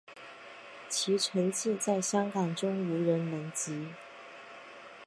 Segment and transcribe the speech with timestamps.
[0.89, 3.89] 其成绩在香港中无人能及。